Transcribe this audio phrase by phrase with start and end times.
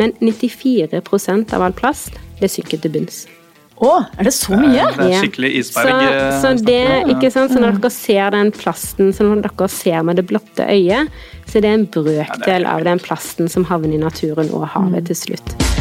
[0.00, 3.26] Men 94% av all plast det synker til bunns.
[3.80, 4.84] Å, er det så mye?
[4.92, 5.88] Det er skikkelig isberg.
[5.88, 6.80] Så, eh, så det,
[7.14, 7.54] ikke sant?
[7.54, 11.08] Så når dere ser den plasten når dere ser med det blotte øyet,
[11.48, 15.22] så er det en brøkdel av den plasten som havner i naturen og havet til
[15.24, 15.79] slutt.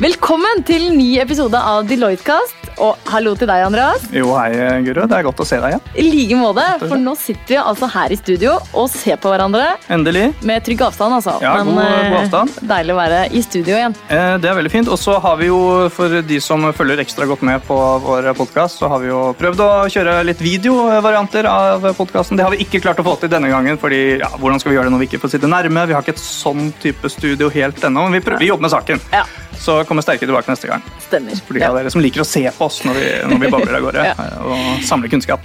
[0.00, 2.56] Velkommen til ny episode av Deloitte-kast.
[2.80, 4.06] Og hallo til deg, Andreas.
[4.16, 4.54] Jo, hei,
[4.86, 5.02] Guro.
[5.10, 5.82] Det er godt å se deg igjen.
[6.00, 9.66] I like måte, for nå sitter vi altså her i studio og ser på hverandre
[9.92, 10.30] Endelig.
[10.48, 11.34] med trygg avstand, altså.
[11.44, 12.54] Ja, god- god eh, avstand.
[12.70, 13.96] deilig å være i studio igjen.
[14.08, 14.88] Eh, Det er veldig fint.
[14.88, 18.78] Og så har vi jo, for de som følger ekstra godt med på vår podkast,
[18.80, 22.38] så har vi jo prøvd å kjøre litt videovarianter av podkasten.
[22.40, 24.78] Det har vi ikke klart å få til denne gangen, fordi ja, hvordan skal vi
[24.78, 25.86] gjøre det når vi ikke får sitte nærme?
[25.86, 28.70] Vi har ikke et sånn type studio helt ennå, men vi, prøver, vi jobber med
[28.72, 29.00] saken.
[29.12, 29.24] Ja,
[29.60, 30.82] Så kommer sterke tilbake neste gang.
[31.04, 31.36] stemmer.
[31.46, 33.76] For de av dere som liker å se på oss når vi, når vi babler
[33.76, 34.28] av gårde Ja.
[34.40, 35.44] og samler kunnskap.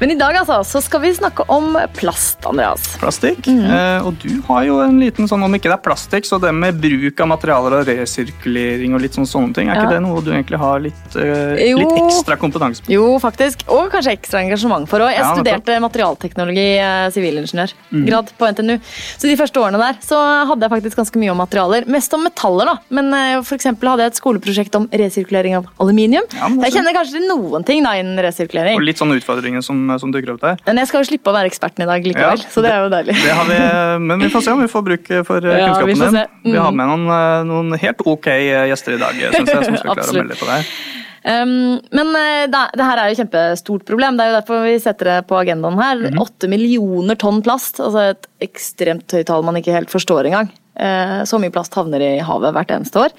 [0.00, 2.96] Men i dag altså, så skal vi snakke om plast, Andreas.
[3.00, 3.44] Plastikk.
[3.46, 3.66] Mhm.
[3.68, 6.54] Eh, og du har jo en liten sånn, om ikke det er plastikk, så det
[6.56, 9.82] med bruk av materialer og resirkulering og litt sånn sånne ting, er Ja.
[9.84, 12.88] ikke det noe du egentlig har litt, eh, litt ekstra kompetanse på?
[12.88, 13.64] Jo, faktisk.
[13.68, 15.10] Og kanskje ekstra engasjement for òg.
[15.12, 18.80] Jeg Ja, studerte materialteknologi, eh, sivilingeniørgrad på NTNU.
[19.18, 21.86] Så de første årene der så hadde jeg faktisk ganske mye om materialer.
[21.86, 22.78] Mest om metaller, da.
[22.90, 26.24] Men eh, for eksempel hadde jeg et skoleprosjekt om resirkulering av aluminium.
[26.32, 28.76] Ja, jeg kjenner kanskje til noen ting da innen resirkulering.
[28.76, 30.60] Og litt sånne utfordringer som, som dukker opp der.
[30.66, 32.84] Men jeg skal jo slippe å være eksperten i dag likevel, Ja, så det er
[32.84, 33.16] jo deilig.
[33.24, 33.58] Det har vi,
[34.06, 36.16] men vi får se om vi får bruk for eh, Ja, kunnskapen din.
[36.20, 36.24] se.
[36.44, 36.52] Mm.
[36.52, 39.76] Vi har med noen, eh, noen helt ok eh, gjester i dag, synes jeg, som
[39.82, 40.72] skal klare å melde på deg.
[41.20, 44.16] Um, men eh, det, det her er jo et kjempestort problem.
[44.16, 46.00] Det er jo derfor vi setter det på agendaen her.
[46.06, 46.22] Mhm.
[46.22, 47.80] Åtte millioner tonn plast.
[47.80, 50.48] altså Et ekstremt høyt tall man ikke helt forstår engang.
[50.80, 53.12] Uh, så mye plast havner i havet hvert eneste år.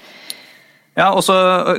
[0.98, 1.34] Ja, og så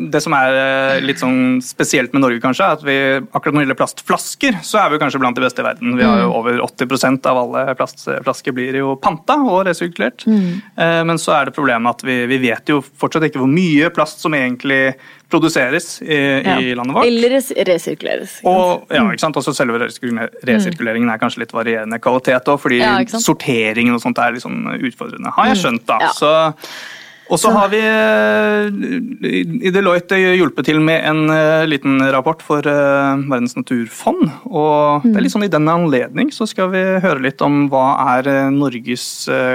[0.09, 3.61] Det som er eh, litt sånn spesielt med Norge, kanskje, er at vi akkurat når
[3.61, 5.93] det gjelder plastflasker, så er vi kanskje blant de beste i verden.
[5.99, 10.25] Vi har jo over 80% av alle plastflasker blir jo panta og resirkulert.
[10.25, 10.63] Mm.
[11.09, 14.23] Men så er det problemet at vi, vi vet jo fortsatt ikke hvor mye plast
[14.23, 14.95] som egentlig
[15.33, 17.09] produseres i, i landet vårt.
[17.09, 18.39] Eller res resirkuleres.
[18.49, 19.37] Og ja, ikke sant?
[19.39, 24.35] Også selve resirkuleringen er kanskje litt varierende kvalitet òg, fordi Ja, sorteringen og sånt er
[24.35, 25.33] litt sånn utfordrende.
[25.37, 26.01] Har jeg skjønt, da.
[26.07, 26.11] Ja.
[26.17, 26.33] Så,
[27.31, 32.65] og så har vi eh, i Deloitte hjulpet til med en eh, liten rapport for
[32.67, 34.25] eh, Verdens naturfond.
[34.51, 37.85] Og det er litt sånn i den anledning så skal vi høre litt om hva
[38.17, 39.05] er Norges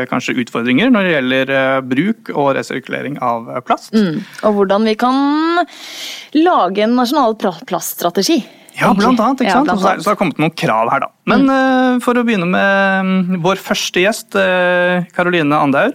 [0.09, 1.53] kanskje utfordringer når det gjelder
[1.89, 3.93] bruk og resirkulering av plast.
[3.93, 4.23] Mm.
[4.49, 5.61] Og hvordan vi kan
[6.39, 7.37] lage en nasjonal
[7.69, 8.41] plaststrategi.
[8.79, 9.43] Ja, blant annet.
[9.43, 9.69] ikke Ja, sant?
[9.69, 10.03] blant annet.
[10.03, 11.13] så, det har kommet noen krav her, da.
[11.29, 12.03] Men mm.
[12.05, 14.39] for å begynne med mm, vår første gjest,
[15.15, 15.95] Karoline Andaur.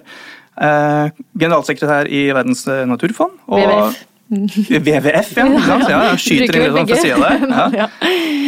[0.61, 3.39] Eh, generalsekretær i Verdens eh, naturfond.
[3.47, 4.01] Og, WWF.
[4.33, 5.45] WWF, ja.
[5.45, 7.75] ikke ja skyter inn litt sånn fra sida der.
[7.77, 7.87] Ja.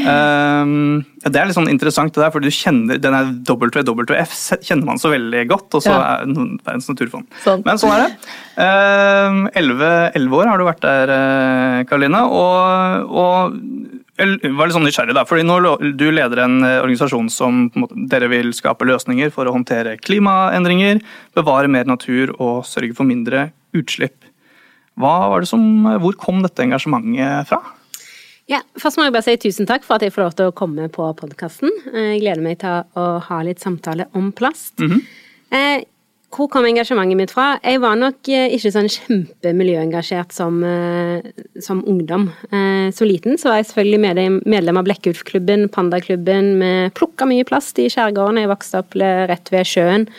[0.05, 4.35] Um, det er litt sånn interessant, det der, for du kjenner denne WWF
[4.66, 7.27] kjenner man så veldig godt, og så er Verdens naturfond.
[7.43, 7.66] Sant.
[7.67, 8.33] Men sånn er det.
[8.55, 12.23] Um, Elleve elleve år har du vært der, eh, Karoline.
[12.29, 13.57] Og, og
[14.18, 15.58] jeg var litt sånn nysgjerrig, da, fordi nå
[16.00, 21.02] du leder en eh, organisasjon som måte, dere vil skape løsninger for å håndtere klimaendringer,
[21.36, 24.28] bevare mer natur og sørge for mindre utslipp.
[24.96, 25.64] Hva var det som,
[26.00, 27.59] hvor kom dette engasjementet fra?
[28.48, 30.53] Ja, først må jeg bare si tusen takk for at jeg får lov til å
[30.56, 31.72] komme på podkasten.
[31.90, 34.78] Jeg gleder meg til å ha litt samtale om plast.
[35.52, 35.82] eh,
[36.35, 37.56] hvor kom engasjementet mitt fra?
[37.63, 41.28] Jeg var nok eh, ikke sånn kjempemiljøengasjert som, eh,
[41.63, 42.28] som ungdom.
[42.50, 44.01] Eh, så liten så var jeg selvfølgelig
[44.44, 46.56] medlem, av Blekkulfklubben, Pandaklubben.
[46.59, 48.41] Vi plukka mye plast i skjærgården.
[48.41, 50.09] Jeg vokste opp rett ved sjøen.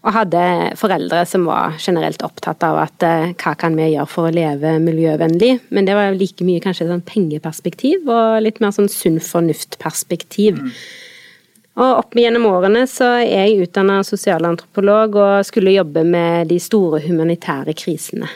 [0.00, 0.42] Og hadde
[0.80, 3.04] foreldre som var generelt opptatt av at
[3.36, 5.58] hva kan vi gjøre for å leve miljøvennlig.
[5.68, 10.64] Men det var like mye kanskje sånn pengeperspektiv og litt mer sånn sunn fornuft-perspektiv.
[11.80, 17.00] Og opp gjennom årene så er jeg utdanna sosialantropolog og skulle jobbe med de store
[17.06, 18.28] humanitære krisene.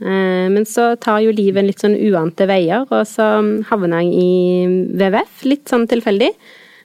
[0.00, 4.30] Eh, Men så tar jo livet litt sånn uante veier, og så havna jeg i
[4.92, 6.30] WWF, litt sånn tilfeldig.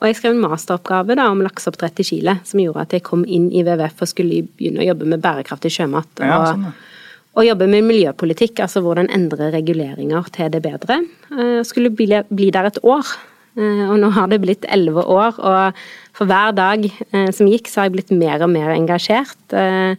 [0.01, 3.21] Og jeg skrev en masteroppgave da, om lakseoppdrett i Chile, som gjorde at jeg kom
[3.27, 6.09] inn i WWF og skulle begynne å jobbe med bærekraftig sjømat.
[6.17, 7.19] Ja, og, sånn, ja.
[7.37, 11.03] og jobbe med miljøpolitikk, altså hvordan endre reguleringer til det bedre.
[11.29, 13.27] Jeg skulle bli, bli der et år, eh,
[13.57, 15.39] og nå har det blitt elleve år.
[15.39, 15.81] Og
[16.17, 19.37] for hver dag eh, som gikk, så har jeg blitt mer og mer engasjert.
[19.53, 19.95] eh,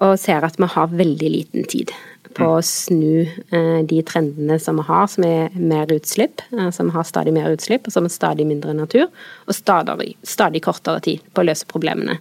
[0.00, 1.90] Og ser at vi har veldig liten tid
[2.34, 6.88] på å snu eh, de trendene som vi har, som er mer utslipp, eh, som
[6.94, 9.08] har stadig mer utslipp, og som er stadig mindre natur,
[9.46, 12.16] og stadig, stadig kortere tid på å løse problemene.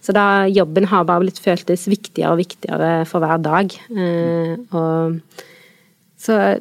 [0.00, 3.74] Så da jobben har bare blitt føltes viktigere og viktigere for hver dag.
[3.92, 5.20] Eh, og
[6.18, 6.60] så har-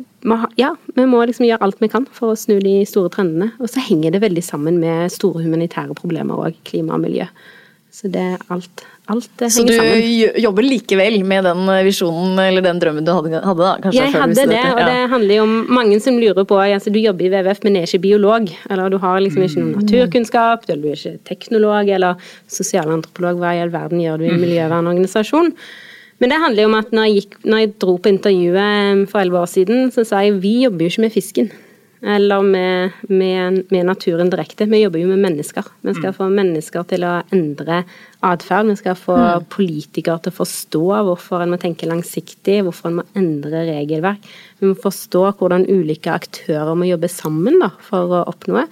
[0.60, 3.52] ja, vi må liksom gjøre alt vi kan for å snu de store trendene.
[3.60, 7.28] Og så henger det veldig sammen med store humanitære problemer òg, klima og miljø.
[7.92, 8.84] Så det er alt.
[9.10, 10.20] Alt Så henger du sammen.
[10.22, 13.72] jo- jobber likevel med den visjonen eller den drømmen du hadde, hadde da?
[13.82, 17.00] Kanskje, Jeg hadde det, og det handler jo om mange som lurer på altså Du
[17.00, 18.52] jobber i WWF, men er ikke biolog.
[18.70, 22.16] Eller du har liksom ikke noen naturkunnskap, eller du er ikke teknolog eller
[22.48, 23.40] sosialantropolog.
[23.42, 25.56] Hva i all verden gjør du i en miljøvernorganisasjon?
[26.20, 29.22] Men det handler jo om at når jeg, gikk, når jeg dro på intervjuet for
[29.22, 31.52] elleve år siden, så sa jeg vi jobber jo ikke med fisken.
[32.00, 34.68] Eller med, med, med naturen direkte.
[34.72, 35.66] Vi jobber jo med mennesker.
[35.84, 37.82] Vi skal få mennesker til å endre
[38.24, 38.70] atferd.
[38.72, 39.18] Vi skal få
[39.52, 44.32] politikere til å forstå hvorfor en må tenke langsiktig, hvorfor en må endre regelverk.
[44.62, 48.64] Vi må forstå hvordan ulike aktører må jobbe sammen da, for å oppnå.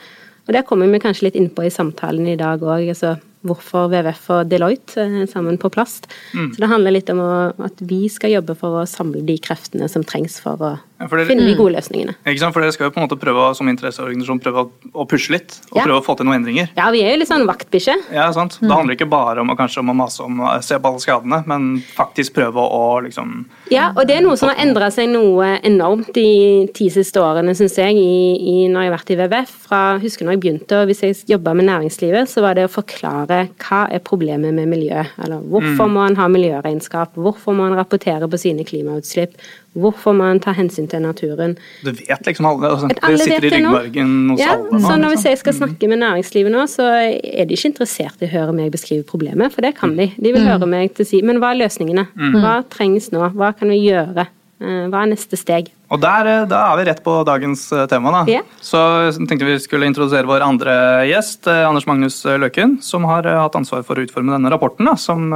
[0.48, 2.88] Og det kommer vi kanskje litt innpå i samtalen i dag òg.
[2.96, 6.10] Altså, hvorfor WWF og Deloitte eh, sammen på plast.
[6.56, 7.32] Så det handler litt om å,
[7.68, 11.46] at vi skal jobbe for å samle de kreftene som trengs for å dere- finne
[11.46, 12.16] de gode løsningene.
[12.26, 12.54] Ikke sant?
[12.54, 14.64] For Dere skal jo på en måte prøve som interesseorganisasjon prøve
[14.96, 15.84] å, pushe litt og Ja.
[15.86, 16.70] prøve å få til noen endringer.
[16.76, 17.96] Ja, vi er jo litt sånn vaktbikkje.
[18.14, 18.58] Ja, sant?
[18.60, 21.46] Det handler ikke bare om kanskje, om å mase om å se på alle skadene,
[21.48, 25.60] men faktisk prøve å liksom Ja, og det er noe som har endra seg noe
[25.64, 29.50] enormt de ti siste årene, syns jeg, i, i, når jeg har vært i WWF.
[29.68, 32.72] Fra, husker når jeg begynte, og hvis jeg jobba med næringslivet, så var det å
[32.74, 35.06] forklare hva er problemet med miljø.
[35.24, 39.34] Eller hvorfor må en ha miljøregnskap, hvorfor må en rapportere på sine klimautslipp,
[39.78, 41.56] hvorfor må en ta hensyn til naturen.
[41.86, 42.72] Du vet liksom alle.
[42.74, 44.72] Altså, det alle sitter vet i ryggmargen hos Ja, alle.
[44.74, 45.30] nå, så når liksom.
[45.32, 48.72] jeg skal snakke med næringslivet nå, så er de ikke interessert i å høre meg
[48.74, 50.10] beskrive problemet, for det kan de.
[50.18, 52.08] De vil høre meg til å si men hva er løsningene?
[52.40, 53.24] Hva trengs nå?
[53.38, 54.28] Hva kan vi gjøre?
[54.60, 55.68] Eh, Hva er neste steg?
[55.94, 58.10] Og der, eh, Da er vi rett på dagens eh, tema.
[58.12, 58.24] da.
[58.32, 58.42] Yeah.
[58.60, 58.80] Så
[59.28, 63.96] tenkte vi skulle introdusere vår andre gjest, Anders Magnus Løken, som har hatt ansvar for
[63.96, 65.30] å utforme denne rapporten da, som,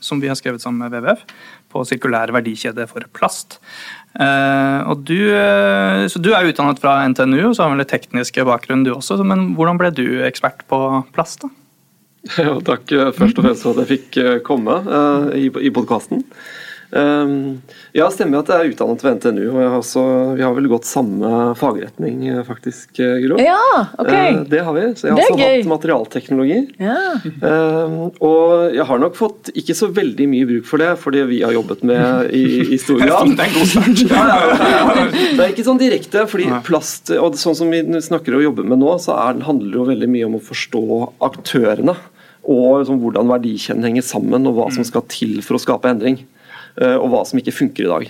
[0.00, 1.24] som vi har skrevet sammen med WWF
[1.78, 3.60] på sirkulær verdikjede for plast.
[4.18, 7.92] Eh, og du, eh, så du er utdannet fra NTNU, og så har vel litt
[7.92, 9.20] tekniske bakgrunn du også.
[9.22, 10.82] Men hvordan ble du ekspert på
[11.14, 11.46] plast?
[11.46, 11.52] da?
[12.42, 14.80] Ja, takk eh, først og fremst for at jeg fikk komme
[15.38, 16.24] i podkasten.
[16.90, 17.60] Um,
[17.92, 20.04] ja, stemmer at jeg er utdannet ved NTNU, og jeg har også,
[20.38, 23.36] vi har vel gått samme fagretning, eh, faktisk, eh, Gro.
[23.42, 23.58] Ja,
[23.98, 24.08] ok.
[24.08, 24.84] Eh, det har vi.
[24.96, 25.58] Så jeg har er også gøy.
[25.58, 26.60] hatt materialteknologi.
[26.80, 27.02] Ja.
[27.44, 31.26] Um, og jeg har nok fått ikke så veldig mye bruk for det, for det
[31.28, 33.34] vi har jobbet med i, i stor grad.
[33.36, 34.04] Det er en god start.
[34.08, 35.08] Ja, ja.
[35.12, 38.80] Det er ikke sånn direkte, fordi plast og sånn som vi snakker og jobber med
[38.80, 40.84] nå, så er, handler det jo veldig mye om å forstå
[41.28, 41.98] aktørene.
[42.48, 46.22] Og liksom hvordan verdikjeden henger sammen, og hva som skal til for å skape endring.
[46.80, 48.08] Eh, Og hva som ikke funker i dag.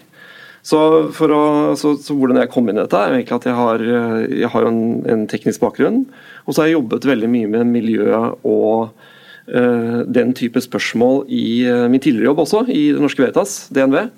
[0.68, 0.78] Så,
[1.08, 1.42] å,
[1.78, 4.52] så, så hvordan jeg kom inn i dette, er egentlig at jeg har, eh, jeg
[4.52, 6.02] har en, en teknisk bakgrunn.
[6.46, 8.08] Og så har jeg jobbet veldig mye med miljø
[8.48, 13.58] og uh, den type spørsmål i uh, min tidligere jobb også, i Det Norske Veritas,
[13.76, 14.08] DNV.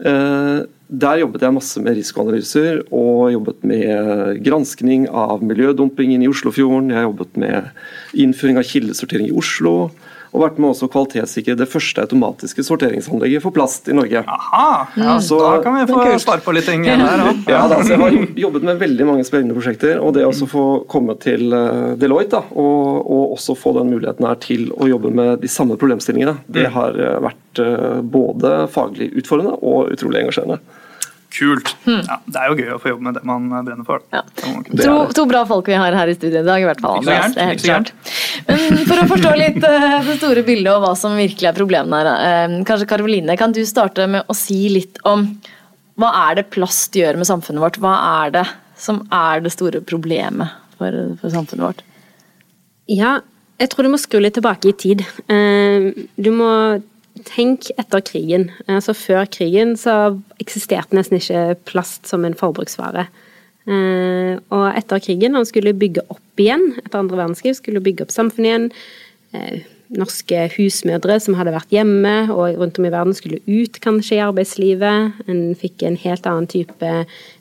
[0.00, 6.88] Uh, Der jobbet jeg masse med risikoanalyser og jobbet med granskning av miljødumpingen i Oslofjorden.
[6.94, 7.68] Jeg jobbet med
[8.16, 9.90] innføring av kildesortering i Oslo.
[10.32, 14.24] Og vært med også å kvalitetssikre det første automatiske sorteringsanlegget for plast i Norge.
[14.28, 17.44] Aha, ja, Så- da kan vi få svare på litt ting her òg.
[17.48, 20.00] Ja, da, Jeg har jobbet med veldig mange spennende prosjekter.
[20.02, 24.26] og Det å få komme til eh, Deloitte da, og, og også få den muligheten
[24.26, 29.10] her til å jobbe med de samme problemstillingene, det har eh, vært eh, både faglig
[29.18, 30.58] utfordrende og utrolig engasjerende.
[31.38, 31.70] Kult.
[31.86, 34.02] Ja, det er jo gøy å få jobbe med det man brenner for.
[34.10, 34.24] Ja.
[34.42, 36.98] To, to bra folk vi har her i studio i dag, i hvert fall.
[36.98, 37.92] Ikke så gærent, er gærent.
[38.48, 42.02] Men for å forstå litt uh, det store bildet og hva som virkelig er problemene
[42.02, 42.10] her,
[42.50, 45.28] uh, kanskje Karoline, kan du starte med å si litt om
[45.98, 47.80] hva er det plast gjør med samfunnet vårt?
[47.82, 48.44] Hva er det
[48.78, 51.86] som er det store problemet for, for samfunnet vårt?
[52.90, 53.18] Ja,
[53.58, 55.06] jeg tror du må skru litt tilbake i tid.
[55.30, 56.50] Uh, Du må
[57.26, 58.50] tenke etter krigen.
[58.68, 63.08] Altså Før krigen så eksisterte nesten ikke plast som en forbruksvare.
[63.68, 68.06] Eh, Og etter krigen, når man skulle bygge opp igjen, etter andre verdenskrig, skulle bygge
[68.06, 68.70] opp samfunnet igjen.
[69.34, 69.58] eh,
[69.88, 74.20] Norske husmødre som hadde vært hjemme og rundt om i verden skulle ut kanskje i
[74.20, 75.14] arbeidslivet.
[75.26, 76.90] En fikk en helt annen type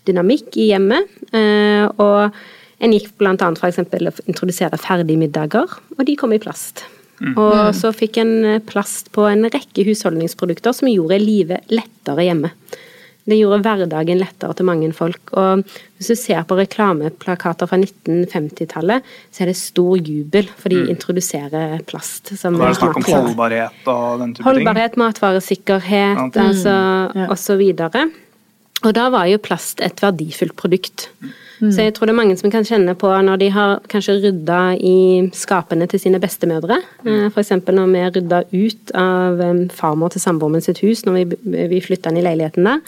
[0.07, 1.09] dynamikk i hjemmet.
[1.33, 2.31] eh, Og
[2.79, 3.35] en gikk bl.a.
[3.35, 3.79] f.eks.
[3.79, 5.67] å introdusere ferdigmiddager,
[5.97, 6.85] og de kom i plast.
[7.35, 12.51] Og så fikk en eh, plast på en rekke husholdningsprodukter som gjorde livet lettere hjemme.
[13.27, 15.33] Det gjorde hverdagen lettere til mange folk.
[15.35, 15.65] Og
[15.97, 19.03] hvis du ser på reklameplakater fra 1950-tallet,
[19.35, 23.07] så er det stor jubel, for de introduserer plast som Da er det snakk om
[23.09, 24.47] holdbarhet og den type ting.
[24.47, 26.45] Holdbarhet, matvaresikkerhet, Ja.
[26.45, 26.77] altså,
[27.17, 27.27] Ja.
[27.27, 28.07] og så videre.
[28.85, 31.07] Og da var jo plast et verdifullt produkt.
[31.57, 31.71] Mm.
[31.73, 34.61] Så jeg tror det er mange som kan kjenne på når de har kanskje rydda
[34.77, 34.97] i
[35.33, 36.77] skapene til sine bestemødre.
[37.01, 37.31] Mm.
[37.31, 37.55] F.eks.
[37.65, 39.41] når vi rydda ut av
[39.73, 42.83] farmor til samboeren sitt hus, når vi, vi flytta inn i leiligheten der,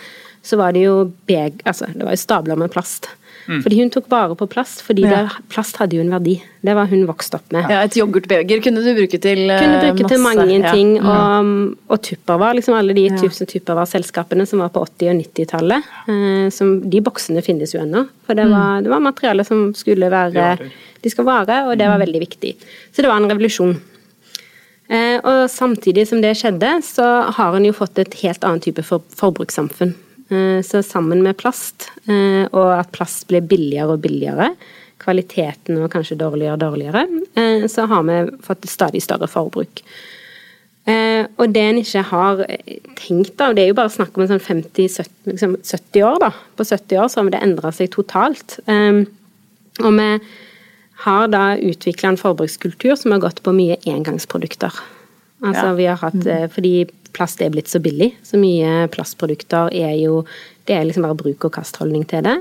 [0.46, 3.10] så var det jo beg, altså, det var jo stabler med plast.
[3.48, 3.62] Mm.
[3.64, 5.24] Fordi hun tok vare på plast, fordi ja.
[5.24, 6.36] det, plast hadde jo en verdi.
[6.66, 7.70] Det var hun vokst opp med.
[7.72, 9.64] Ja, Et yoghurtbeger kunne du bruke til masse.
[9.64, 10.14] Kunne bruke masse.
[10.14, 10.92] til mange ting.
[11.00, 11.18] Ja.
[11.40, 15.94] Og, og Tupperware, liksom alle de tusen Tupperware-selskapene som var på 80- og 90-tallet.
[16.14, 18.06] Eh, de boksene finnes jo ennå.
[18.28, 18.58] For det mm.
[18.58, 18.84] var, mm.
[18.86, 20.52] det var materiale som skulle være
[21.00, 22.06] De skal vare, og det var mm.
[22.06, 22.58] veldig viktig.
[22.92, 23.78] Så det var en revolusjon.
[24.90, 28.84] Eh, og samtidig som det skjedde, så har en jo fått et helt annet type
[28.86, 29.94] for, forbrukssamfunn.
[30.30, 34.52] Eh, så sammen med plast, eh, og at plast blir billigere og billigere,
[35.00, 39.80] kvaliteten og kanskje dårligere og dårligere, så har vi fått stadig større forbruk.
[41.40, 42.42] Og det en ikke har
[42.98, 45.56] tenkt av, det er jo bare snakk om en sånn 50-70 liksom
[46.04, 46.34] år, da.
[46.58, 48.58] På 70 år så har det endra seg totalt.
[48.68, 50.10] Og vi
[51.06, 54.74] har da utvikla en forbrukskultur som har gått på mye engangsprodukter.
[55.40, 55.76] Altså ja.
[55.78, 56.32] vi har hatt, mm.
[56.34, 56.74] eh, Fordi
[57.16, 60.26] plast er blitt så billig, så mye plastprodukter er jo
[60.70, 62.36] Det er liksom bare bruk og kastholdning til det.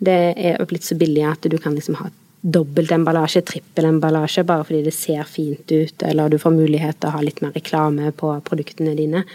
[0.00, 2.08] Det er blitt så billig at du kan liksom ha
[2.40, 7.10] dobbelt emballasje, trippel emballasje, bare fordi det ser fint ut, eller du får mulighet til
[7.10, 9.26] å ha litt mer reklame på produktene dine.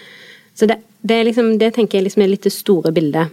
[0.57, 3.29] Så det, det, liksom, det tenker jeg liksom er litt det store bildet.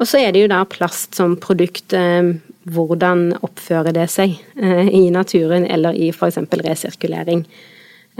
[0.00, 1.92] Og så er det jo da plast som produkt.
[1.94, 2.34] Eh,
[2.70, 6.38] hvordan oppfører det seg eh, i naturen eller i f.eks.
[6.62, 7.44] resirkulering.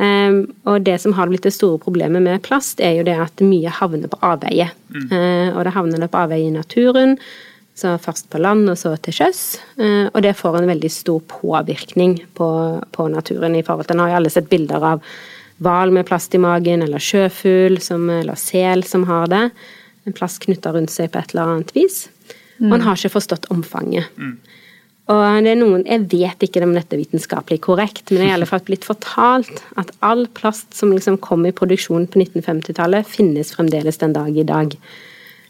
[0.01, 3.45] Eh, og det som har blitt det store problemet med plast, er jo det at
[3.45, 4.71] mye havner på avveie.
[4.93, 5.09] Mm.
[5.57, 7.17] Og det havner det på avveie i naturen,
[7.77, 9.43] så først på land og så til sjøs.
[10.13, 12.49] Og det får en veldig stor påvirkning på,
[12.93, 15.07] på naturen i forhold til Nå har jo alle sett bilder av
[15.63, 19.47] hval med plast i magen, eller sjøfugl eller sel som har det
[20.05, 22.07] en plast knytta rundt seg på et eller annet vis.
[22.59, 22.71] Mm.
[22.71, 24.11] Og en har ikke forstått omfanget.
[24.19, 24.37] Mm.
[25.13, 28.33] Og det er noen, Jeg vet ikke om dette er vitenskapelig korrekt, men det er
[28.33, 33.09] i alle fall blitt fortalt at all plast som liksom kom i produksjon på 1950-tallet,
[33.09, 34.77] finnes fremdeles den dag i dag.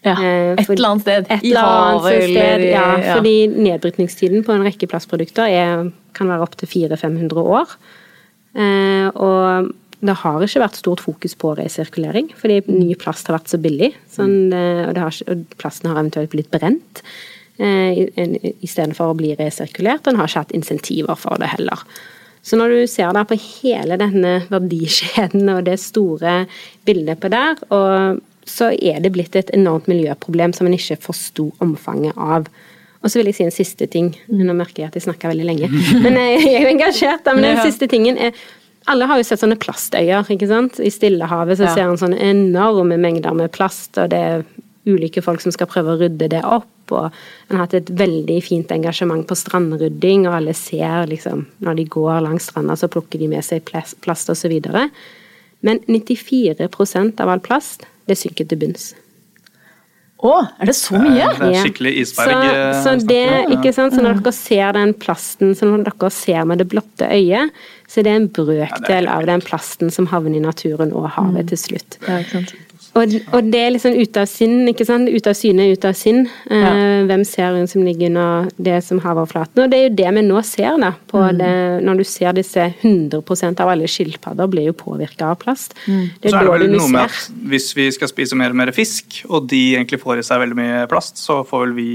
[0.03, 1.29] Ja, eh, Et eller annet sted.
[1.31, 6.49] Et eller annet eller ja, ja, fordi nedbrytningstiden på en rekke plastprodukter er, kan være
[6.49, 7.77] opptil 400-500 år.
[8.59, 9.71] Eh, og
[10.03, 13.93] det har ikke vært stort fokus på resirkulering, fordi ny plast har vært så billig.
[14.11, 17.05] Sånn, eh, og, har, og, plasten har eventuelt blitt brent
[17.63, 20.09] istedenfor å bli resirkulert.
[20.09, 21.85] En har ikke hatt insentiver for det heller.
[22.43, 26.43] Så når du ser der på hele denne verdikjeden og det store
[26.87, 27.61] bildet på der,
[28.51, 32.49] så er det blitt et enormt miljøproblem som en ikke forsto omfanget av.
[33.03, 34.11] Og så vil jeg si en siste ting.
[34.31, 35.71] Nå merker jeg at jeg snakker veldig lenge.
[36.05, 37.31] Men jeg er jo engasjert.
[37.31, 38.35] Men den siste tingen er
[38.91, 40.81] alle har jo sett sånne plastøyer, ikke sant.
[40.83, 41.75] I Stillehavet så ja.
[41.77, 44.43] ser en sånne enorme mengder med plast, og det er
[44.89, 46.71] ulike folk som skal prøve å rydde det opp.
[46.93, 51.79] Og en har hatt et veldig fint engasjement på strandrydding, og alle ser liksom Når
[51.79, 54.59] de går langs stranda, så plukker de med seg plast osv.
[55.63, 58.93] Men 94% av all plast, det synker til bunns.
[60.23, 61.31] Å, er det så mye?
[61.35, 62.31] Det er skikkelig isberg.
[62.31, 63.23] Så, eh, så, det,
[63.57, 63.97] ikke sant?
[63.97, 67.51] så når dere ser den plasten så når dere ser med det blotte øyet,
[67.91, 71.51] så det er en brøkdel av den plasten som havner i naturen og havet mm.
[71.51, 71.99] til slutt.
[72.93, 75.09] Og, og, det er liksom ute av sinn, ikke sant.
[75.09, 76.27] Ut av syne, ut av sinn.
[76.51, 76.73] Eh, ja.
[77.09, 79.63] hvem ser hun som ligger under det som havoverflaten?
[79.65, 80.93] Og det er jo det vi nå ser, da.
[81.13, 81.39] Mm.
[81.41, 81.53] Det,
[81.89, 85.77] når du ser disse 100% av alle skilpadder blir jo påvirka av plast.
[85.87, 86.11] Mm.
[86.21, 88.75] Det så er det vel noe med at hvis vi skal spise mer og mer
[88.77, 91.91] fisk, og de egentlig får i seg veldig mye plast, så får vel vi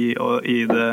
[0.50, 0.90] i det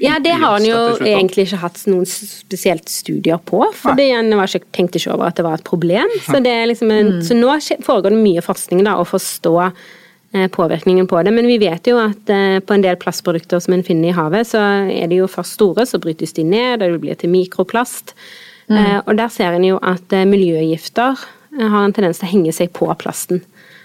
[0.00, 3.62] ja, det har han jo egentlig ikke hatt noen spesielt studier på.
[3.76, 4.32] For han
[4.74, 6.10] tenkte ikke over at det var et problem.
[6.24, 7.20] Så, liksom en, mm.
[7.26, 7.52] så nå
[7.84, 11.34] foregår det mye forskning da, å forstå eh, påvirkningen på det.
[11.34, 14.50] Men vi vet jo at eh, på en del plastprodukter som en finner i havet,
[14.52, 14.62] så
[14.92, 18.14] er de jo først store, så brytes de ned, og det blir til mikroplast.
[18.70, 18.78] Mm.
[18.78, 22.72] Eh, og der ser en jo at miljøgifter har en tendens til å henge seg
[22.74, 23.44] på plasten.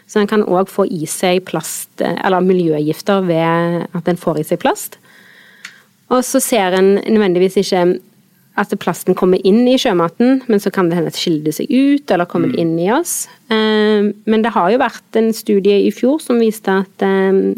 [0.09, 4.47] Så en kan òg få i seg plast, eller miljøgifter ved at en får i
[4.47, 4.97] seg plast.
[6.09, 7.83] Og så ser en nødvendigvis ikke
[8.59, 12.11] at plasten kommer inn i sjømaten, men så kan det hende at skiller seg ut,
[12.11, 12.57] eller kommer mm.
[12.59, 13.21] inn i oss.
[13.53, 17.55] Eh, men det har jo vært en studie i fjor som viste at eh,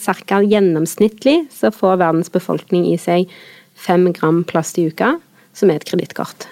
[0.00, 0.40] ca.
[0.40, 3.28] gjennomsnittlig så får verdens befolkning i seg
[3.74, 5.16] fem gram plast i uka,
[5.54, 6.48] som er et kredittkort.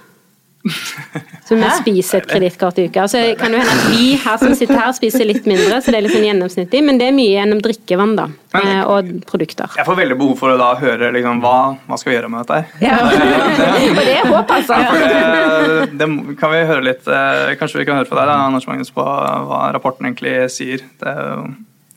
[1.48, 3.06] Så vi spiser et kredittkort i uka.
[3.10, 5.98] Så kan det hende at vi her som sitter her, spiser litt mindre, så det
[5.98, 8.28] er litt sånn gjennomsnittlig, men det er mye gjennom drikkevann da,
[8.60, 9.74] eh, og produkter.
[9.78, 11.56] Jeg får veldig behov for å da høre liksom, hva,
[11.88, 12.86] hva skal vi gjøre med dette her.
[12.86, 13.00] Ja.
[13.96, 14.78] og det er håp, altså.
[14.84, 18.38] Ja, det, det, kan vi høre litt eh, Kanskje vi kan høre fra deg, da,
[18.46, 20.86] Anders Magnus, på hva rapporten egentlig sier.
[21.02, 21.14] Det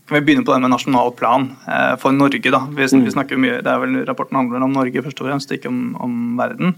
[0.05, 2.51] kan vi begynne på det med nasjonal plan eh, for Norge?
[2.51, 2.61] da.
[2.69, 5.71] Vi, vi snakker mye, det er vel Rapporten handler om Norge først og fremst, ikke
[5.71, 6.75] om, om verden.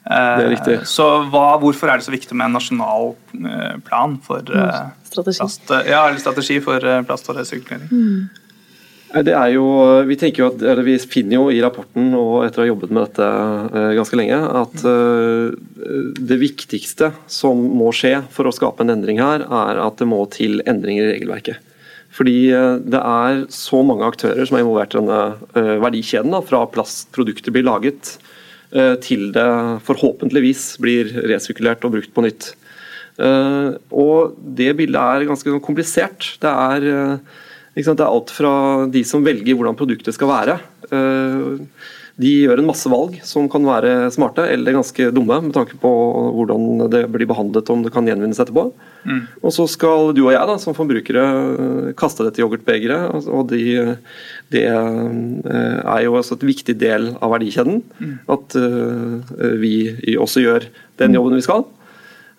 [0.00, 0.76] Det er riktig.
[0.80, 4.92] Eh, så hva, Hvorfor er det så viktig med en nasjonal eh, plan for mm.
[5.06, 5.42] strategi.
[5.42, 5.72] plast?
[5.86, 7.90] Ja, eller strategi for plast og resirkulering?
[7.90, 8.46] Mm.
[9.10, 9.64] Det er jo,
[10.06, 13.88] vi, jo at, vi, finner jo i rapporten og etter å ha jobbet med dette
[13.98, 15.50] ganske lenge, at uh,
[16.14, 20.22] det viktigste som må skje for å skape en endring her, er at det må
[20.30, 21.58] til endringer i regelverket.
[22.14, 22.36] Fordi
[22.86, 27.66] det er så mange aktører som er involvert i denne verdikjeden, da, fra plastprodukter blir
[27.66, 28.14] laget
[29.02, 29.46] til det
[29.82, 32.52] forhåpentligvis blir resirkulert og brukt på nytt.
[33.18, 36.36] Og Det bildet er ganske komplisert.
[36.38, 37.18] Det er
[37.74, 38.52] det er alt fra
[38.90, 40.56] de som velger hvordan produktet skal være.
[42.20, 45.76] Eh, de gjør en masse valg som kan være smarte eller ganske dumme med tanke
[45.80, 45.90] på
[46.36, 48.72] hvordan det blir behandlet om det kan gjenvinnes etterpå.
[49.04, 49.22] Mm.
[49.42, 53.26] Og så skal du og jeg da, som forbrukere kaste dette yoghurtbegeret.
[53.28, 53.96] Og de,
[54.52, 57.82] det eh, er jo også et viktig del av verdikjeden.
[57.98, 58.16] Mm.
[58.30, 59.20] At uh,
[59.60, 60.66] vi også gjør
[61.00, 61.64] den jobben vi skal.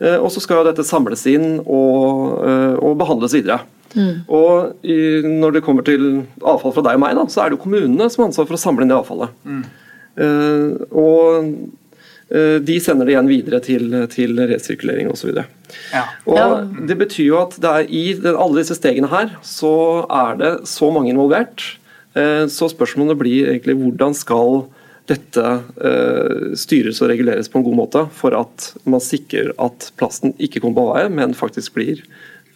[0.01, 2.41] Uh, og så skal dette samles inn og,
[2.81, 3.61] og behandles videre.
[3.95, 4.23] Mm.
[4.31, 7.57] Og i, når det kommer til avfall fra deg og meg, da, så er det
[7.57, 9.37] jo kommunene som har ansvar for å samle inn det avfallet.
[9.45, 9.61] Mm.
[10.11, 11.51] Uh, og
[12.33, 15.43] uh, de sender det igjen videre til, til resirkulering osv.
[15.93, 16.05] Ja.
[16.27, 19.73] Og det betyr jo at det er i den, alle disse stegene her, så
[20.07, 21.63] er det så mange involvert.
[22.15, 24.65] Uh, så spørsmålet blir egentlig hvordan skal
[25.09, 25.43] dette
[26.55, 30.77] styres og reguleres på en god måte for at man sikrer at plasten ikke kommer
[30.77, 32.03] på avveie, men faktisk blir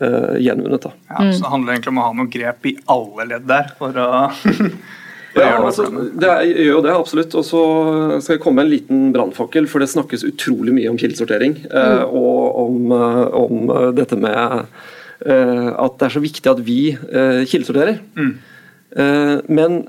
[0.01, 0.85] uh, gjenvunnet.
[0.87, 0.93] Da.
[1.09, 3.97] Ja, så Det handler egentlig om å ha noen grep i alle ledd der for
[4.01, 4.09] å
[5.35, 7.35] ja, altså, det gjør jo det, absolutt.
[7.35, 7.61] Og så
[8.23, 11.57] skal jeg komme med en liten brannfakkel, for det snakkes utrolig mye om kildesortering.
[11.67, 12.15] Eh, mm.
[12.15, 14.37] og om, eh, om, dette med
[15.27, 17.99] eh, at det er så viktig at vi eh, kildesorterer.
[18.15, 18.31] Mm.
[18.95, 19.81] Eh, men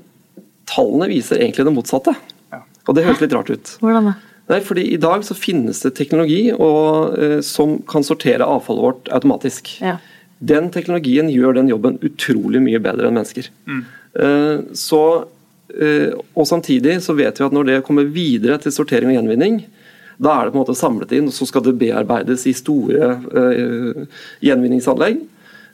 [0.67, 2.15] tallene viser egentlig det motsatte.
[2.51, 2.63] Ja.
[2.87, 3.77] Og det høres litt rart ut.
[3.83, 4.17] Hvordan da?
[4.47, 9.09] Nei, fordi I dag så finnes det teknologi og, eh, som kan sortere avfallet vårt
[9.11, 9.73] automatisk.
[9.83, 9.97] Ja.
[10.39, 13.49] Den teknologien gjør den jobben utrolig mye bedre enn mennesker.
[13.67, 13.81] Mm.
[14.23, 15.25] Eh, så,
[15.75, 19.65] eh, og Samtidig så vet vi at når det kommer videre til sortering og gjenvinning,
[20.17, 23.17] da er det på en måte samlet inn, og så skal det bearbeides i store
[23.37, 24.05] eh,
[24.41, 25.19] gjenvinningsanlegg.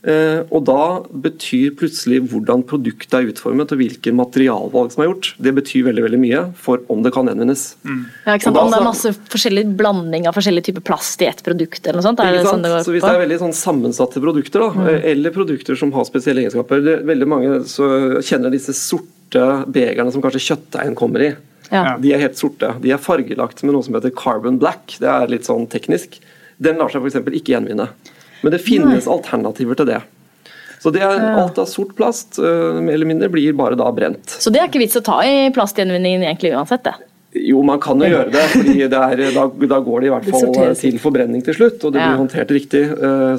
[0.03, 5.29] Eh, og da betyr plutselig hvordan produktet er utformet og hvilke materialvalg som er gjort,
[5.39, 7.63] det betyr veldig veldig mye for om det kan gjenvinnes.
[7.87, 8.01] Mm.
[8.25, 8.57] Ja, ikke sant?
[8.57, 12.01] Da, om det er masse forskjellig blanding av forskjellige typer plast i ett produkt eller
[12.01, 12.19] noe sånt?
[12.19, 14.89] Er det sånn det går så hvis det er veldig sånn sammensatte produkter, da, mm.
[14.91, 17.55] Eh, eller produkter som har spesielle egenskaper det, Veldig mange
[18.27, 21.31] kjenner disse sorte begerne som kanskje kjøttdeigen kommer i.
[21.69, 21.95] Ja.
[22.01, 22.73] De er helt sorte.
[22.83, 24.97] De er fargelagt med noe som heter carbon black.
[24.99, 26.19] Det er litt sånn teknisk.
[26.61, 27.23] Den lar seg f.eks.
[27.39, 27.87] ikke gjenvinne.
[28.43, 29.15] Men det finnes Nei.
[29.15, 30.01] alternativer til det.
[30.83, 34.35] Så det er, Alt av sort plast mer eller mindre blir bare da brent.
[34.43, 36.83] Så det er ikke vits å ta i plastgjenvinningen egentlig uansett?
[36.83, 36.97] det?
[37.33, 40.27] Jo, man kan jo gjøre det, fordi det er, da, da, går det i hvert
[40.29, 41.81] fall til forbrenning til slutt.
[41.81, 42.17] Og det blir ja.
[42.19, 42.83] håndtert riktig.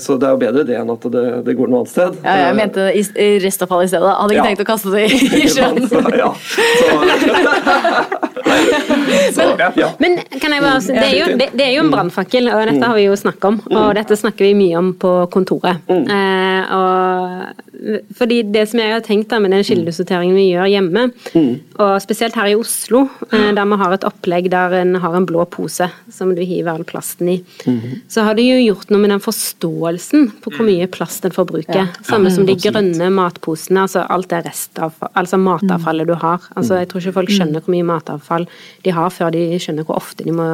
[0.03, 2.11] Så det er jo bedre det enn at det, det går noe annet sted.
[2.25, 4.11] Ja, jeg mente i, i restavfall i stedet.
[4.19, 4.49] Hadde ikke ja.
[4.51, 5.09] tenkt å kaste det i,
[5.55, 5.79] sjøen.
[6.19, 6.31] ja.
[10.03, 12.65] men, men, kan jeg bare det er jo, det, det er jo en brannfakkel, og
[12.71, 13.61] dette har vi jo snakket om.
[13.71, 13.93] Og mm.
[14.01, 15.83] dette snakker vi mye om på kontoret.
[15.91, 16.05] Mm.
[16.17, 17.65] Eh, og,
[18.17, 21.53] fordi det som jeg har tenkt da med den kildesorteringen vi gjør hjemme, mm.
[21.83, 25.29] og spesielt her i Oslo, eh, der vi har et opplegg der en har en
[25.29, 27.37] blå pose som du hiver all plasten i,
[28.11, 31.91] så har det jo gjort noe med den forståelsen på hvor mye plast en forbruker.
[32.07, 36.45] Samme som de grønne matposene, altså alt det restavfall, altså matavfallet du har.
[36.55, 38.49] Altså Jeg tror ikke folk skjønner hvor mye matavfall
[38.85, 40.47] de har før de skjønner hvor ofte de må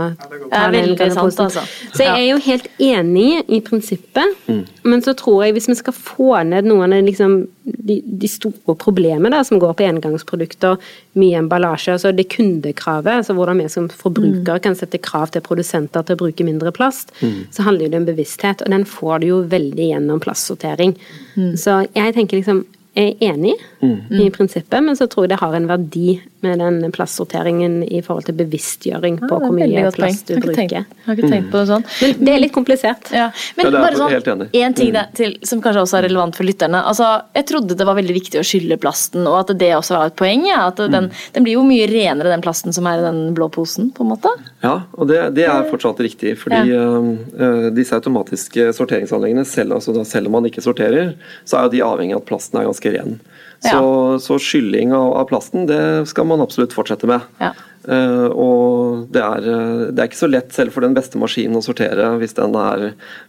[0.50, 1.46] ta den grønne posen.
[1.46, 1.64] Altså.
[1.94, 4.62] Så jeg er jo helt enig i prinsippet, mm.
[4.88, 8.76] men så tror jeg hvis vi skal få ned noen av liksom, de, de, store
[8.80, 10.80] problemene som går på engangsprodukter,
[11.20, 14.64] mye emballasje, altså det kundekravet, altså hvordan vi som forbrukere mm.
[14.66, 17.52] kan sette krav til produsenter til å bruke mindre plast, mm.
[17.54, 20.96] så handler det om bevissthet, og den får du jo veldig gjennom plastsortering.
[21.36, 21.56] Mm.
[21.60, 22.64] Så jeg tenker liksom
[22.98, 24.20] er enig mm.
[24.20, 28.26] i prinsippet, men så tror jeg det har en verdi med den plastsorteringen i forhold
[28.28, 30.72] til bevisstgjøring på ja, hvor mye plast du bruker.
[30.80, 31.84] Jeg har ikke tenkt på det sånn.
[32.00, 33.10] Men det er litt komplisert.
[33.14, 33.28] Ja.
[33.58, 36.82] Men ja, bare sånn, en ting der, til, som kanskje også er relevant for lytterne.
[36.90, 40.12] Altså, jeg trodde det var veldig viktig å skylle plasten, og at det også var
[40.12, 40.46] et poeng.
[40.48, 41.24] Ja, at den, mm.
[41.36, 44.12] den, blir jo mye renere, den plasten som er i den blå posen, på en
[44.14, 44.32] måte.
[44.64, 46.36] Ja, og det, det er fortsatt riktig.
[46.40, 51.74] Fordi uh, disse automatiske sorteringsanleggene, selv, altså selv om man ikke sorterer, så er jo
[51.76, 53.20] de avhengig av at plasten er ganske ren.
[53.60, 54.18] Så, ja.
[54.18, 57.26] så skylling av, av, plasten, det skal man absolutt fortsette med.
[57.42, 57.52] Ja.
[57.80, 61.56] Uh, og det er, eh, det er, ikke så lett selv for den beste maskinen
[61.56, 62.82] å sortere hvis den er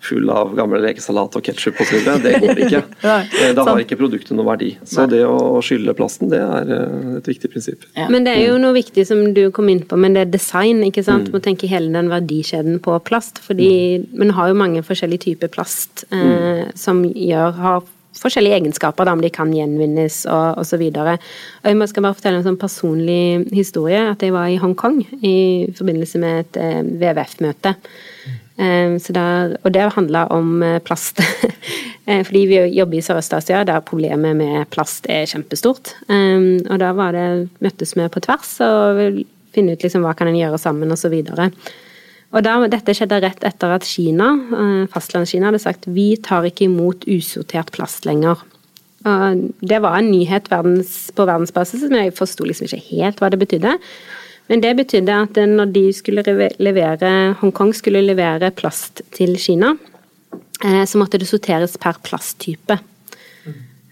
[0.04, 2.10] full av gammel rekesalat og ketsjup osv.
[2.26, 2.82] Det går ikke.
[3.08, 4.74] Nei, da har ikke produktet noen verdi.
[4.84, 6.74] Så det å skylle plasten, det er
[7.22, 7.88] et viktig prinsipp.
[7.96, 8.10] Ja.
[8.12, 10.84] Men det er jo noe viktig som du kom inn på, men det er design.
[10.88, 11.32] ikke sant?
[11.32, 11.38] Mm.
[11.38, 13.39] Må tenke hele den verdikjeden på plast.
[13.39, 13.72] fordi
[14.04, 14.12] mm.
[14.20, 16.76] man har jo mange forskjellige typer plast mm.
[16.76, 17.82] som gjør, har
[18.19, 20.84] forskjellige egenskaper, da, om de kan gjenvinnes og osv.
[20.84, 24.04] Jeg skal bare fortelle en sånn personlig historie.
[24.12, 25.36] At jeg var i Hongkong i
[25.78, 27.76] forbindelse med et eh, WWF-møte.
[28.62, 31.24] Eh, og det handla om eh, plast.
[32.28, 35.93] Fordi vi jobber i Sørøst-Asia, der problemet med plast er kjempestort.
[36.10, 37.28] Og da var det,
[37.63, 39.21] møttes vi på tvers og
[39.54, 41.13] finne ut liksom hva kan en gjøre sammen, osv.
[42.32, 46.70] Og der, dette skjedde rett etter at Kina, eh, fastlandskina hadde sagt vi tar ikke
[46.70, 48.39] imot usortert plast lenger.
[49.02, 53.32] Og det var en nyhet verdens, på verdensbasis, men jeg forsto liksom ikke helt hva
[53.34, 53.74] det betydde.
[54.52, 56.24] Men det betydde at når de skulle
[56.60, 59.74] levere, Hongkong skulle levere plast til Kina,
[60.63, 62.80] eh, så måtte det sorteres per plasttype.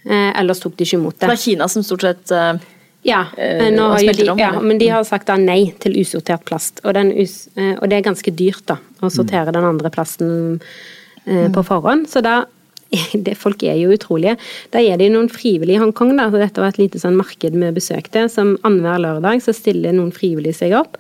[0.06, 1.26] Eh, ellers tok de ikke imot det.
[1.26, 2.32] Det var Kina som stort sett
[3.02, 3.66] ja, eh,
[4.14, 6.82] de, ja, men de har sagt nei til usortert plast.
[6.84, 10.60] Og, us, eh, og det er ganske dyrt da, å sortere den andre plasten
[11.26, 12.10] eh, på forhånd.
[12.12, 12.42] Så da
[13.14, 14.36] det, Folk er jo utrolige.
[14.74, 16.16] Da er det noen frivillige i Hongkong.
[16.18, 18.26] da, så Dette var et lite sånn marked vi besøkte.
[18.34, 21.00] som Annenhver lørdag så stiller noen frivillige seg opp.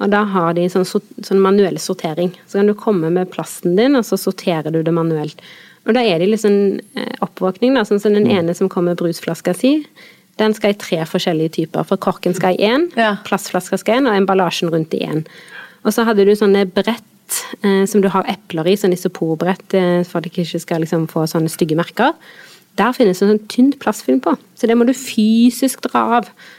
[0.00, 2.30] Og da har de sånn, sånn manuell sortering.
[2.46, 5.42] Så kan du komme med plasten din, og så sorterer du det manuelt.
[5.88, 6.78] Og da er det liksom
[7.24, 8.36] oppvåkning, da, sånn som den mm.
[8.38, 9.78] ene som kommer med brusflaska si.
[10.40, 11.86] Den skal i tre forskjellige typer.
[11.88, 13.14] For korken skal i én, ja.
[13.26, 15.24] plastflaska skal i én, og emballasjen rundt i én.
[15.84, 19.98] Og så hadde du sånne brett eh, som du har epler i, sånn isoporbrett eh,
[20.08, 22.16] for at de ikke skal liksom, få sånne stygge merker.
[22.80, 26.56] Der finnes det sånn tynt plastfilm på, så det må du fysisk dra av for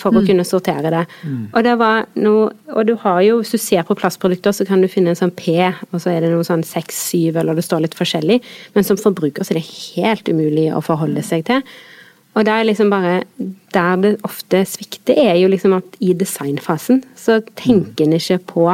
[0.00, 0.18] for mm.
[0.18, 1.02] å kunne sortere det.
[1.26, 1.40] Mm.
[1.52, 4.80] Og det var noe Og du har jo, hvis du ser på plastprodukter, så kan
[4.80, 5.52] du finne en sånn P,
[5.90, 8.38] og så er det noe sånn 6, 7, eller det står litt forskjellig.
[8.76, 11.64] Men som forbruker så er det helt umulig å forholde seg til.
[12.38, 13.24] Og det er liksom bare
[13.74, 18.66] Der det ofte svikter, er jo liksom at i designfasen så tenker en ikke på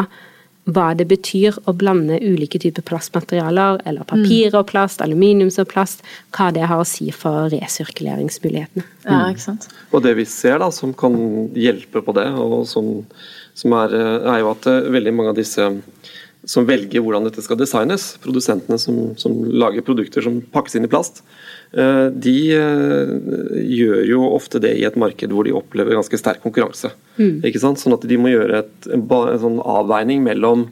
[0.66, 6.03] hva det betyr å blande ulike typer plastmaterialer, eller papir og plast, aluminiums og plast,
[6.35, 8.83] hva det har å si for resirkuleringsmulighetene.
[9.07, 9.69] Ja, ikke sant?
[9.71, 9.85] Mm.
[9.92, 11.14] Og det vi ser da, som kan
[11.55, 12.90] hjelpe på det, og som,
[13.55, 15.69] som er, er, jo at eh, veldig mange av disse
[16.46, 20.90] som velger hvordan dette skal designes, produsentene som, som lager produkter som pakkes inn i
[20.92, 21.24] plast,
[21.72, 23.11] Eh, de eh,
[23.76, 26.92] gjør jo ofte det i et marked hvor de opplever ganske sterk konkurranse.
[27.18, 27.42] Mm.
[27.48, 27.82] Ikke sant?
[27.82, 30.68] Sånn at de må gjøre et, en, en sånn avveining mellom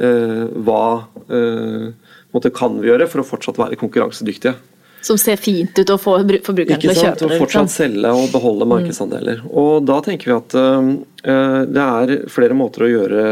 [0.00, 0.84] uh, hva
[1.28, 4.56] uh, kan vi gjøre for å fortsatt være konkurransedyktige
[5.00, 7.36] som ser fint ut og får forbrukeren til å kjøpe det.
[7.36, 7.70] Å fortsatt liksom.
[7.72, 8.72] selge og beholde mm.
[8.74, 9.38] markedsandeler.
[9.46, 9.52] Mm.
[9.62, 13.24] Og Da tenker vi at uh, det er flere måter å gjøre,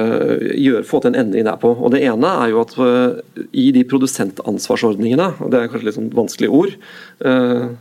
[0.60, 1.70] gjøre, få til en endring der på.
[1.72, 5.96] Og Det ene er jo at uh, i de produsentansvarsordningene, og det er kanskje litt
[5.96, 6.76] sånn vanskelig ord
[7.24, 7.72] uh,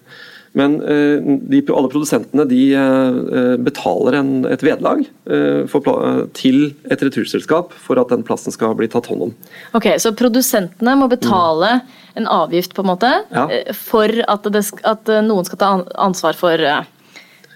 [0.58, 5.78] men eh, de, alle produsentene de eh, betaler en, et vedlag eh,
[6.38, 9.36] til et returselskap for at den plassen skal bli tatt hånd om.
[9.78, 11.96] Ok, Så produsentene må betale mm.
[12.24, 13.46] en avgift på en måte ja.
[13.78, 15.72] for at, det, at, noen skal ta
[16.08, 16.63] ansvar for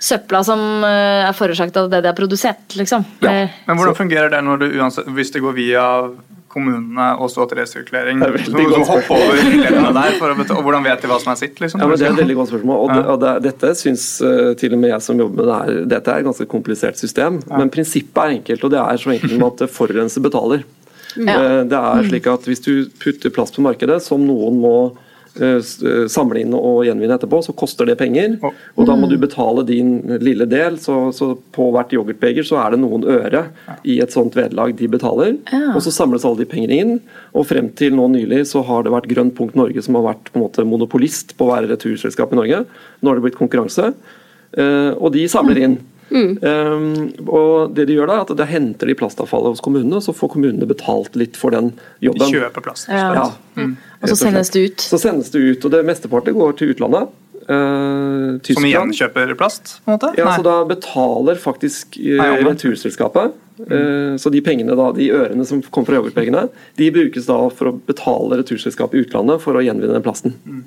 [0.02, 3.06] søpla som er forårsaket av det de har produsert, liksom.
[3.22, 3.48] Ja.
[3.68, 5.86] Men hvordan fungerer det når du, uansett, hvis det går via
[6.52, 8.22] kommunene og så til resirkulering.
[8.46, 11.34] Så må du hoppe over reglene der, for å og hvordan vet de hva som
[11.34, 11.62] er sitt?
[11.64, 11.82] Liksom?
[11.82, 12.82] Ja, men Det er et veldig godt spørsmål.
[12.82, 15.60] og, det, og det, Dette syns uh, til og med jeg som jobber med det
[15.60, 17.40] her, dette er et ganske komplisert system.
[17.48, 17.62] Ja.
[17.62, 20.68] Men prinsippet er enkelt, og det er så enkelt med at forurenser betaler.
[21.12, 21.64] Ja.
[21.68, 25.11] Det er slik at Hvis du putter plast på markedet som noen må Eh, eh,
[26.12, 28.38] samle inn og gjenvinne etterpå, så koster det penger.
[28.76, 30.78] Og da må du betale din lille del.
[30.82, 33.46] Så, så på hvert yoghurtbeger så er det noen øre
[33.88, 35.38] i et sånt vederlag de betaler.
[35.74, 36.98] Og så samles alle de pengene inn.
[37.38, 40.32] Og frem til nå nylig så har det vært Grønt punkt Norge som har vært
[40.32, 42.66] på en måte monopolist på å være returselskap i Norge.
[43.02, 43.94] Nå har det blitt konkurranse.
[44.52, 45.80] Eh, og de samler inn.
[46.12, 46.32] Mm.
[46.44, 50.06] Um, og det De gjør da, er at de henter de plastavfallet hos kommunene, og
[50.06, 51.72] så får kommunene betalt litt for den
[52.04, 52.26] jobben.
[52.26, 52.92] De kjøper plast.
[52.92, 53.12] Ja.
[53.16, 53.28] ja.
[53.56, 53.78] Mm.
[54.02, 54.84] Og så sendes det ut?
[54.84, 57.12] Så sendes det ut, og det Mesteparten går til utlandet.
[57.42, 59.80] Uh, Som igjen kjøper plast?
[59.82, 60.12] på en måte?
[60.20, 60.36] Ja, Nei.
[60.38, 63.34] så Da betaler faktisk uh, returselskapet.
[63.62, 66.48] Uh, så de pengene da, de ørene som kom fra yoghurtpengene,
[66.80, 70.38] de brukes da for å betale returselskapet i utlandet for å gjenvinne den plasten.
[70.46, 70.64] Mm.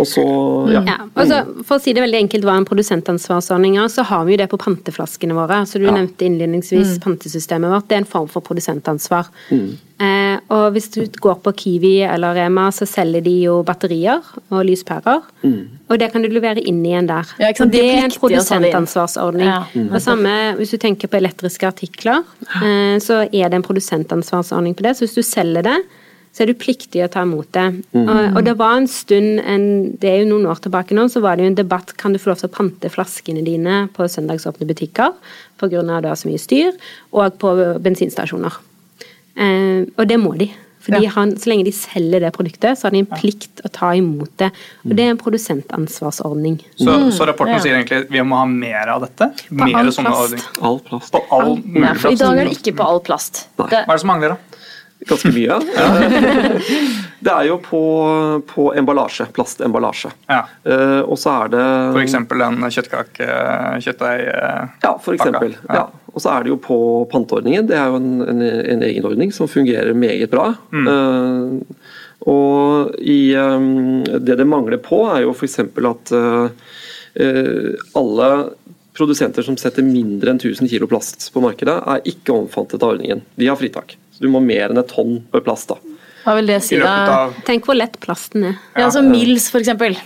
[0.00, 0.24] Og så,
[0.72, 0.82] ja.
[0.86, 4.34] ja altså, for å si det veldig enkelt hva en produsentansvarsordning er, så har vi
[4.34, 5.62] jo det på panteflaskene våre.
[5.68, 5.94] Så Du ja.
[5.94, 7.04] nevnte innledningsvis mm.
[7.04, 7.88] pantesystemet vårt.
[7.90, 9.28] Det er en form for produsentansvar.
[9.50, 9.70] Mm.
[10.00, 14.64] Eh, og hvis du går på Kiwi eller Rema, så selger de jo batterier og
[14.64, 15.26] lyspærer.
[15.44, 15.62] Mm.
[15.90, 17.34] Og det kan du levere inn igjen der.
[17.42, 19.50] Ja, og det er en produsentansvarsordning.
[19.74, 19.90] Mm.
[19.92, 22.24] Det samme hvis du tenker på elektriske artikler,
[22.62, 24.96] eh, så er det en produsentansvarsordning på det.
[24.96, 25.80] Så hvis du selger det,
[26.30, 27.66] så er du pliktig å ta imot det.
[27.90, 28.04] Mm.
[28.04, 29.66] Og, og, det var en stund, en,
[30.00, 32.20] det er jo noen år tilbake nå, så var det jo en debatt kan du
[32.22, 35.16] få lov til å pante flaskene dine på søndagsåpne butikker
[35.60, 35.82] pga.
[36.00, 36.74] det er så mye styr,
[37.12, 38.58] og på bensinstasjoner.
[39.36, 40.50] Eh, og det må de.
[40.80, 41.10] For Ja.
[41.10, 44.30] har, så lenge de selger det produktet, så har de en plikt å ta imot
[44.38, 44.50] det.
[44.86, 46.56] Og det er en produsentansvarsordning.
[46.78, 47.58] Så, så rapporten Ja.
[47.60, 49.28] sier egentlig vi må ha mer av dette?
[49.50, 50.58] På Mer all plast.
[50.62, 51.12] All plast.
[51.12, 53.48] På all mulig for I dag er det ikke på all plast.
[53.58, 54.49] Det, Hva er det som mangler, da?
[55.08, 55.56] Ganske mye.
[57.20, 57.80] Det er jo på,
[58.48, 59.26] på emballasje.
[59.36, 60.10] Plastemballasje.
[60.30, 60.40] Ja.
[60.64, 63.26] Eh, og så er det For eksempel en kjøttkake,
[63.84, 65.56] kjøttdeig eh, Ja, for eksempel.
[65.68, 65.86] Ja.
[66.10, 66.78] Og så er det jo på
[67.12, 67.68] panteordningen.
[67.68, 70.50] Det er jo en, en, en egen ordning som fungerer meget bra.
[70.72, 70.88] Mm.
[70.94, 71.98] Eh,
[72.30, 75.56] og i, det det mangler på, er jo f.eks.
[75.64, 76.10] at
[77.96, 78.26] alle
[78.92, 83.24] produsenter som setter mindre enn 1000 kg plast på markedet, er ikke omfattet av ordningen.
[83.40, 83.96] De har fritak.
[84.20, 85.72] Du må mer enn et tonn med plast.
[85.72, 85.78] da.
[86.26, 87.30] hva vil det si, da?
[87.48, 88.58] Tenk hvor lett plasten er.
[88.76, 89.96] Ja, altså Mills, for eksempel.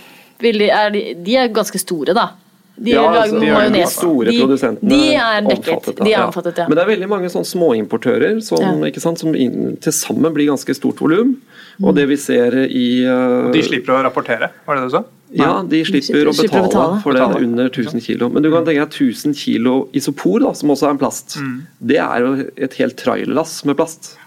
[0.43, 2.29] De, er de, de er ganske store, da.
[2.77, 5.69] De Ja, lager altså, de er jo store De, produsentene de er dekket.
[5.77, 6.03] omfattet.
[6.03, 6.65] De er omfattet, ja.
[6.67, 8.91] Men det er veldig mange sånn småimportører som, Ja.
[8.99, 11.37] sant, som inn- til sammen blir ganske stort volum.
[11.83, 15.03] Og det vi ser i uh, De slipper å rapportere, var det det du sa?
[15.35, 17.01] Ja, de slipper, slipper- å slipper å betale, betale.
[17.03, 17.43] for det Betale.
[17.43, 18.31] under 1000 kg.
[18.31, 21.37] Men du kan tenke deg 1000 kg isopor, da, som også er en plast.
[21.81, 24.17] Det er jo et helt trailerlass med plast.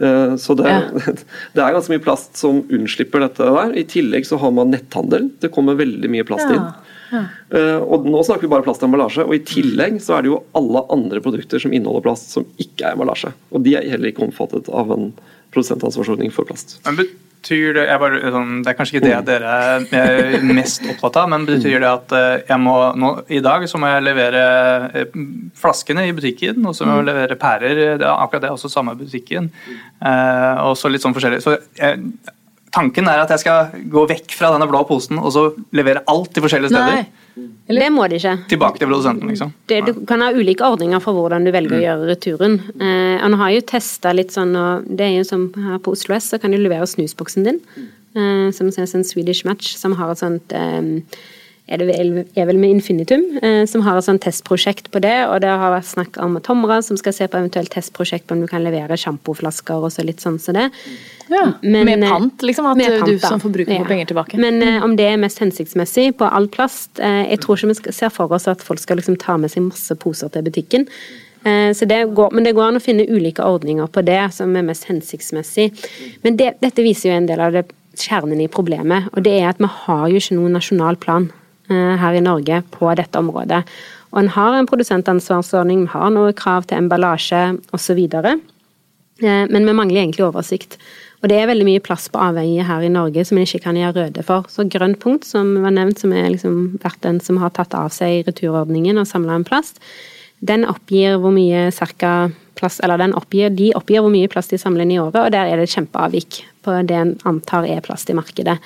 [0.00, 0.80] Eh, Så det, Ja.
[1.54, 3.74] det er ganske mye plast som unnslipper dette der.
[3.78, 5.30] I tillegg så har man netthandel.
[5.40, 6.62] Det kommer veldig mye plast inn.
[6.62, 6.68] Ja.
[6.68, 10.84] Eh, Og nå snakker vi bare plastemballasje, og i tillegg så er det jo alle
[10.94, 13.32] andre produkter som inneholder plast som ikke er emballasje.
[13.54, 15.10] Og de er heller ikke omfattet av en
[15.54, 16.76] produsentansvarsordning for plast.
[16.84, 19.52] Men betyr det bare, sånn, Det er kanskje ikke det dere
[19.96, 23.80] er mest opptatt av, men betyr det at eh, jeg må nå, i dag så
[23.80, 24.42] må jeg levere
[24.92, 25.20] eh,
[25.58, 27.84] flaskene i butikken, og så må jeg levere pærer.
[28.00, 29.52] Det er akkurat det, også samme butikken.
[30.02, 31.40] Eh, og så litt sånn forskjellig.
[31.44, 32.02] Så jeg,
[32.74, 35.44] tanken er at jeg skal gå vekk fra denne blå posen og så
[35.76, 37.00] levere alt til forskjellige steder.
[37.00, 37.28] Nei.
[37.68, 38.34] Det må de ikke.
[38.50, 39.52] Tilbake til produsenten, liksom.
[39.70, 42.56] Det, du kan ha ulike ordninger for hvordan du velger å gjøre returen.
[42.80, 45.78] Eh, og nå har jeg jo testa litt sånn, og det er jo som her
[45.84, 47.60] på Oslo S, så kan du levere snusboksen din.
[48.16, 51.20] Eh, som ses en Swedish Match, som har et sånt eh,
[51.68, 55.14] er det vel, er vel med Infinitum, eh, som har et sånt testprosjekt på det.
[55.28, 58.40] Og det har vært snakk om Tomra, som skal se på eventuelt testprosjekt på om
[58.42, 60.70] du kan levere sjampoflasker og så litt sånn som det.
[61.28, 62.66] Ja, Men, med eh, pant, liksom?
[62.70, 63.82] At pant, du som forbruker Ja.
[63.84, 64.40] får penger tilbake?
[64.40, 67.74] Men eh, om det er mest hensiktsmessig på all plast eh, Jeg tror ikke vi
[67.82, 70.86] skal, ser for oss at folk skal liksom ta med seg masse poser til butikken.
[71.44, 74.56] Eh, så det går, men det går an å finne ulike ordninger på det som
[74.56, 75.68] er mest hensiktsmessig.
[76.24, 77.66] Men det, dette viser jo en del av det
[77.98, 81.28] kjernen i problemet, og det er at vi har jo ikke noen nasjonal plan
[81.68, 83.62] her i Norge på dette området.
[84.12, 87.42] Og en har en produsentansvarsordning, vi har noen krav til emballasje
[87.76, 88.00] osv.
[88.14, 88.38] Eh,
[89.20, 90.78] Men vi mangler egentlig oversikt.
[91.22, 93.76] Og det er veldig mye plass på avveie her i Norge som en ikke kan
[93.76, 94.46] gjøre røde for.
[94.48, 97.90] Så grønt punkt, som var nevnt, som er liksom vært den som har tatt av
[97.90, 99.82] seg returordningen og samla en plast,
[100.38, 104.60] den oppgir hvor mye cirka plast, eller den oppgir, de oppgir hvor mye plast de
[104.62, 107.82] samler inn i året, og der er det et kjempeavvik på det en antar er
[107.82, 108.58] plast i markedet.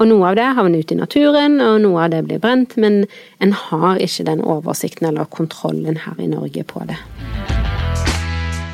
[0.00, 3.02] Og noe av det havner ute i naturen, og noe av det blir brent, men
[3.44, 6.96] en har ikke den oversikten eller kontrollen her i Norge på det.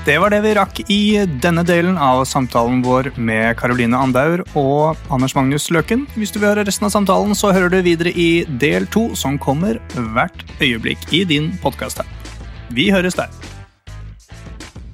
[0.07, 1.01] Det var det vi rakk i
[1.43, 6.05] denne delen av samtalen vår med Caroline Andaur og Anders Magnus Løken.
[6.15, 9.35] Hvis du vil høre resten av samtalen, så hører du videre i del to, som
[9.35, 9.83] kommer
[10.15, 12.39] hvert øyeblikk i din podkast her.
[12.71, 13.35] Vi høres der.